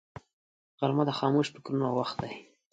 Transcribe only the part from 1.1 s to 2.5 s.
خاموش فکرونو وخت دی